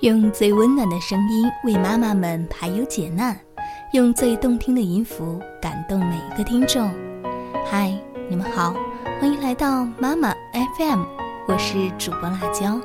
[0.00, 3.36] 用最温暖的声音为妈妈们排忧解难，
[3.92, 6.88] 用最动听的音符感动每一个听众。
[7.66, 7.92] 嗨，
[8.30, 8.76] 你们好，
[9.20, 10.32] 欢迎来到妈妈
[10.76, 11.02] FM，
[11.48, 12.80] 我是主播辣椒，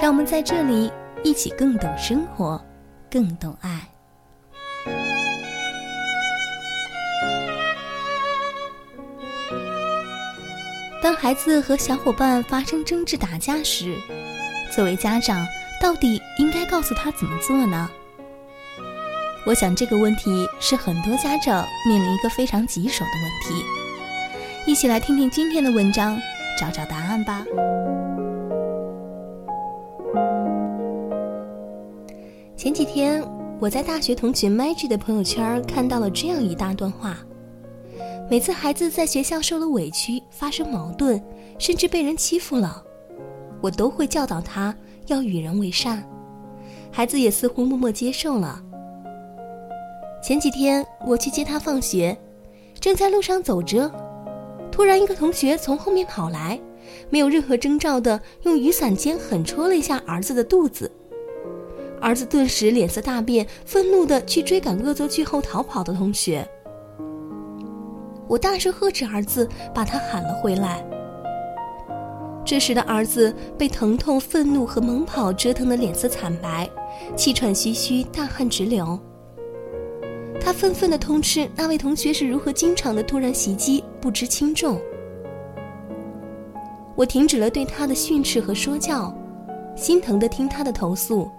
[0.00, 0.92] 让我们在这里
[1.24, 2.64] 一起更懂生活，
[3.10, 3.88] 更懂爱。
[11.02, 13.96] 当孩子和小伙伴发生争执打架时，
[14.70, 15.44] 作为家长。
[15.84, 17.90] 到底应该告诉他怎么做呢？
[19.44, 23.62] 我想这个问题是很多家长面临一个非常棘手的问题。
[24.66, 26.18] 一起来听听今天的文章，
[26.58, 27.44] 找找答案吧。
[32.56, 33.22] 前几天
[33.60, 37.18] 我在大学同学 Maggie 的朋友圈看到了这样一大段话：
[38.30, 41.22] 每次孩子在学校受了委屈、发生矛盾，
[41.58, 42.82] 甚至被人欺负了，
[43.60, 44.74] 我都会教导他。
[45.06, 46.02] 要与人为善，
[46.90, 48.60] 孩子也似乎默默接受了。
[50.22, 52.16] 前几天我去接他放学，
[52.80, 53.90] 正在路上走着，
[54.72, 56.58] 突然一个同学从后面跑来，
[57.10, 60.90] 没有任何征兆的用雨伞尖狠戳了一下儿子的肚子，
[62.00, 66.48] 儿子顿时脸色大变，愤怒的去追赶恶作剧后逃跑的同学。
[68.26, 70.82] 我大声呵斥儿子，把他喊了回来。
[72.44, 76.68] 这时的儿子被疼痛、愤怒和猛跑折腾得脸色惨白，
[77.16, 78.98] 气喘吁吁，大汗直流。
[80.40, 84.78] 他愤愤地痛斥那位同学是如何经常的突然袭击，不知轻重。
[86.94, 89.12] 我停止了对他的训斥和说教，
[89.74, 91.30] 心疼地听他的投诉。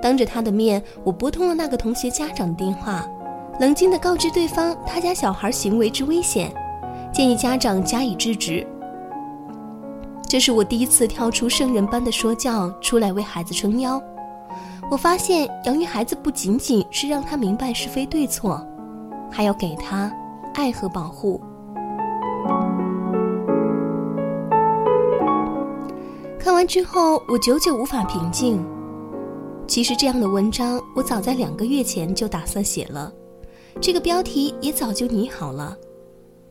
[0.00, 3.06] 当着他的面，我拨通了那个同学家长的电话，
[3.60, 6.50] 冷静地告知对方他家小孩行为之危险，
[7.12, 8.66] 建议家长加以制止。
[10.28, 14.02] 这是我第一次跳出圣人般的说教出来为孩子撑腰。
[14.90, 18.64] 我发现养育孩子不仅仅是让他明白是非对错，
[19.30, 20.12] 还要给他
[20.54, 21.40] 爱和保护。
[26.38, 28.64] 看完之后，我久久无法平静。
[29.66, 33.12] 其实这样的文章我早在两个月前就打算写了，
[33.80, 35.76] 这个标题也早就拟好了。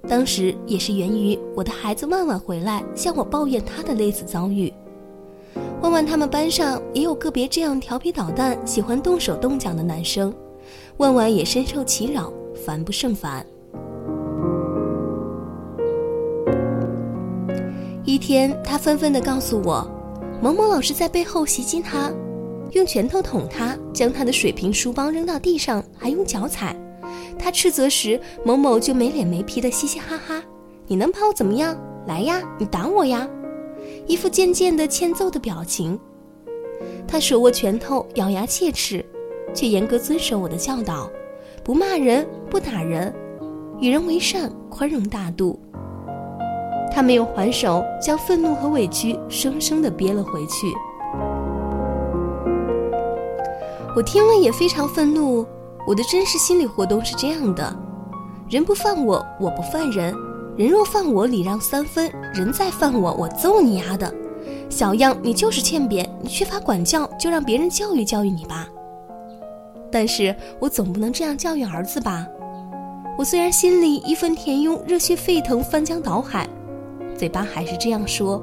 [0.07, 4.71] 当时也是源于我的孩子万万回来向我抱怨他的类似遭遇。
[5.81, 10.33] 万万他们班上也有个别这样调皮捣蛋、喜欢动手动脚的男生，
[10.97, 13.45] 万万也深受其扰，烦不胜烦。
[18.03, 19.87] 一天，他纷纷地告诉我，
[20.41, 22.11] 某某老师在背后袭击他，
[22.71, 26.75] 用拳头捅他，将他的水瓶、书包扔到地上，还用脚踩。
[27.45, 30.41] 他斥责时，某某就没脸没皮的嘻嘻哈哈
[30.89, 31.77] ：“你能把我怎么样？
[32.07, 33.29] 来呀，你打我呀！”
[34.07, 35.99] 一副渐渐的欠揍的表情。
[37.07, 39.05] 他手握拳头，咬牙切齿，
[39.53, 41.07] 却严格遵守我的教导：
[41.63, 43.13] 不骂人，不打人，
[43.79, 45.59] 与人为善，宽容大度。
[46.91, 50.73] 他没有还手，将愤怒和委屈生生的憋了回去。
[53.95, 55.45] 我听了也非常愤怒。
[55.87, 57.75] 我的真实心理活动是这样的：
[58.49, 60.13] 人不犯我，我不犯人；
[60.57, 64.11] 人若犯我，礼让三分；人再犯我，我揍你丫的！
[64.67, 68.67] 小样，你就是欠扁，你缺乏管教，就让别人教育教育你吧。
[69.91, 72.25] 但是我总不能这样教育儿子吧？
[73.17, 76.49] 我虽然心里义愤填膺，热血沸腾，翻江倒海，
[77.15, 78.41] 嘴巴还是这样说：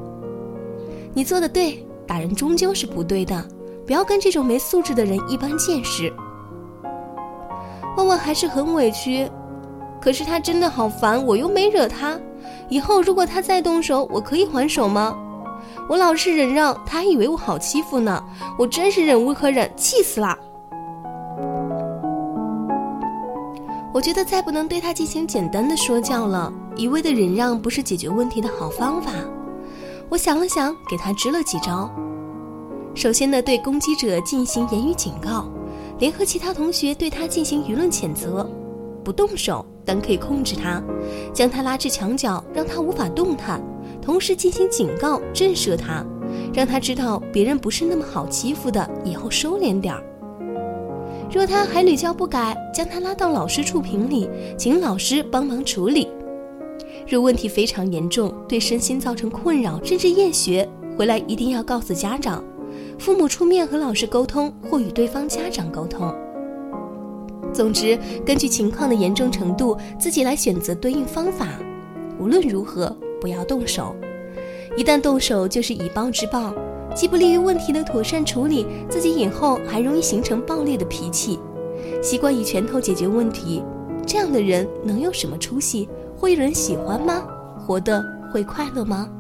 [1.13, 3.45] 你做的对，打人终究是不对的，
[3.85, 6.11] 不要跟这种没素质的人一般见识。
[7.97, 9.31] 万万还是很委屈，
[10.01, 12.19] 可是他真的好烦，我又没惹他。
[12.69, 15.17] 以后如果他再动手，我可以还手吗？
[15.89, 18.23] 我老是忍让，他还以为我好欺负呢。
[18.59, 20.37] 我真是忍无可忍，气死了！
[23.93, 29.11] 我觉得再不能对他进行简单的说教了，一味的忍让不是解决问题的好方法。
[30.09, 31.91] 我想了想，给他支了几招。
[32.95, 35.47] 首先呢，对攻击者进行言语警告。
[36.03, 38.45] 联合其他同学对他进行舆论谴责，
[39.05, 40.83] 不动手，但可以控制他，
[41.33, 43.63] 将他拉至墙角，让他无法动弹，
[44.01, 46.05] 同时进行警告，震慑他，
[46.53, 50.03] 让他知道别人不是那么好欺负的，以后收敛点儿。
[51.31, 54.29] 若他还屡教不改，将他拉到老师处评理，
[54.59, 56.09] 请老师帮忙处理。
[57.07, 62.43] 若问题非常严重，对身心造成困扰，甚至厌学，回来一定要告诉家长。
[63.03, 66.15] 父母出面和老师沟通，或与对方家长沟通。
[67.53, 71.49] 总之，根据情况的严重程度，自己来选择对应方法。
[72.21, 73.93] 无论如何，不要动手。
[74.77, 76.55] 一旦动手，就是以暴制暴，
[76.95, 81.41] 既不利于问题的妥善处理，自己以后还容易形成暴烈的脾气，
[82.01, 83.65] 习惯以拳头解决问题。
[84.07, 85.89] 这样的人能有什么出息？
[86.17, 87.27] 会有人喜欢吗？
[87.67, 88.01] 活得
[88.33, 89.11] 会快乐吗？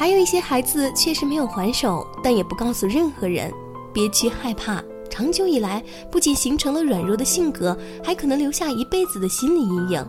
[0.00, 3.52] 还有一些孩子确实没有还手，但也不告诉任何人，
[3.92, 10.08] 憋屈害怕，长久以来不仅形成了软弱的性格，还可能留下一辈子的心理阴影。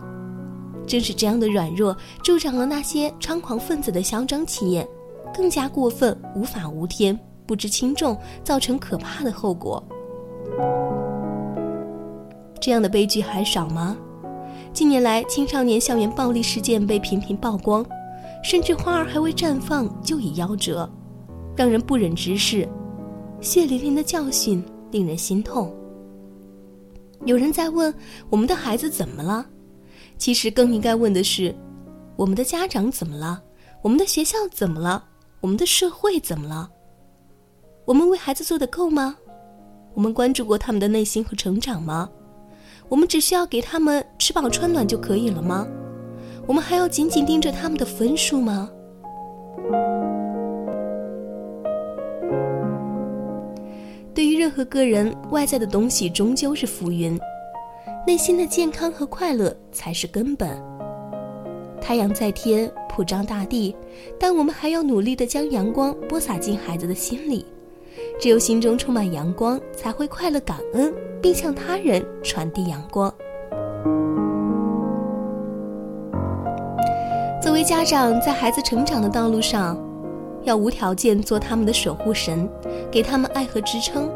[0.88, 1.93] 正是这样的软弱，
[2.23, 4.88] 助长了那些猖狂分子的嚣张气焰，
[5.35, 9.83] 更加过分，无法无天，不知轻重，造成可怕的后果。
[12.61, 13.97] 这样的悲剧还少吗？
[14.71, 17.85] 近年来，青少年校园暴力事件被频频曝光，
[18.43, 20.89] 甚至花儿还未绽放就已夭折，
[21.55, 22.67] 让人不忍直视。
[23.39, 25.75] 血淋淋的教训令人心痛。
[27.25, 27.93] 有人在问：
[28.29, 29.45] 我们的孩子怎么了？
[30.17, 31.55] 其实更应该问的是：
[32.15, 33.41] 我们的家长怎么了？
[33.81, 35.03] 我们的学校怎么了？
[35.39, 36.69] 我们的社会怎么了？
[37.85, 39.15] 我们为孩子做的够吗？
[39.93, 42.09] 我们关注过他们的内心和成长吗？
[42.89, 45.67] 我们只需要给他们吃饱穿暖就可以了吗？
[46.47, 48.69] 我们还要紧紧盯着他们的分数吗？
[54.13, 57.17] 对于任何个人，外在的东西终究是浮云。
[58.05, 60.61] 内心的健康和快乐才是根本。
[61.79, 63.75] 太阳在天，普照大地，
[64.19, 67.45] 但我们还要努力的将阳光播撒进孩子的心里。
[68.19, 73.13] 只有心中充满阳光，才会快乐感恩，并向他人传递阳光。
[77.62, 79.78] 为家长，在孩子成长的道路上，
[80.42, 82.50] 要无条件做他们的守护神，
[82.90, 84.10] 给他们爱和支撑。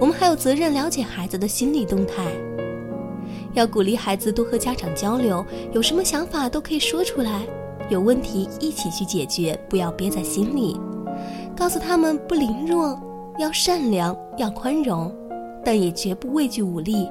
[0.00, 2.24] 我们还有责任了解孩子的心理动态。
[3.52, 7.42] 要鼓励孩子多和家长交流，有什么想法都可以说出来，
[7.88, 10.76] 有问题一起去解决，不要憋在心里。
[11.56, 13.00] 告诉他们不凌弱，
[13.38, 15.14] 要善良，要宽容，
[15.64, 17.08] 但也绝不畏惧武力。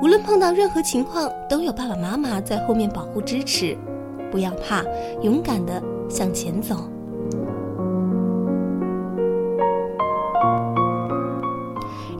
[0.00, 3.76] 无论碰到任何情况，都有爸爸妈妈在后面保护支持。
[4.32, 4.82] 不要怕，
[5.20, 6.74] 勇敢的向前走。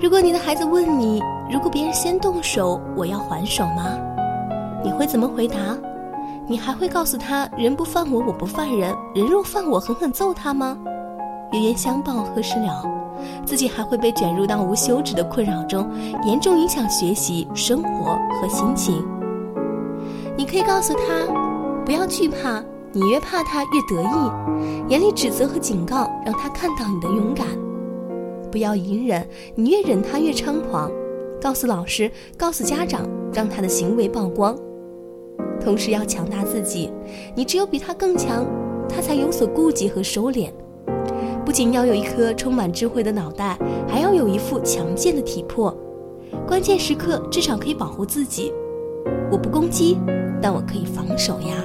[0.01, 3.99] 如果你的孩子问你，如果别人先动手，我要还手吗？
[4.85, 5.57] 你会怎么回答？
[6.47, 10.77] 你还会告诉他“人不犯我，我不犯人；人若犯我，狠狠揍他”吗？
[11.53, 12.85] 冤冤相报何时了？
[13.47, 15.89] 自己还会被卷入到无休止的困扰中，
[16.25, 19.07] 严重影响学习、生活和心情。
[20.37, 21.01] 你可以告诉他，
[21.85, 22.63] 不要惧怕，
[22.93, 24.89] 你越怕他越得意。
[24.89, 27.47] 严厉指责和警告，让他看到你的勇敢。
[28.51, 30.91] 不要隐忍，你越忍他越猖狂。
[31.41, 34.57] 告诉老师，告诉家长，让他的行为曝光。
[35.61, 36.93] 同时要强大自己，
[37.35, 38.47] 你只有比他更强，
[38.89, 40.51] 他才有所顾忌和收敛。
[41.45, 43.59] 不仅要有一颗充满智慧的脑袋，
[43.89, 45.77] 还要有一副强健的体魄。
[46.47, 48.53] 关键时刻至少可以保护自己。
[49.31, 49.99] 我不攻击，
[50.41, 51.57] 但我可以防守呀。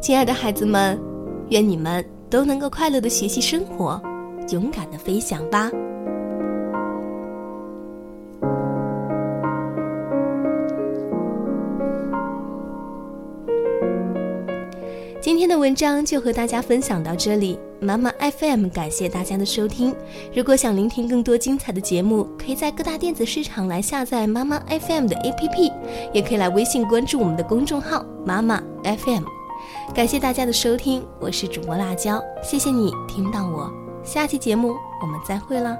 [0.00, 0.98] 亲爱的孩子们，
[1.48, 4.00] 愿你们都能够快乐的学习生活。
[4.50, 5.70] 勇敢的飞翔吧！
[15.22, 19.94] 今天的文章就和大家分享到这里，妈妈 FM 感谢大家的收听。
[20.34, 25.70] 如果想聆听更多精彩的节目，可以在各大电子市场来下载妈妈 FM 的 APP，
[26.10, 29.24] 也可以来微信关注我们的公众号妈妈 FM。
[29.94, 33.70] 感谢大家的收听，我是主播辣椒，谢谢你听到我。
[34.02, 35.76] 下期节目我们再会了。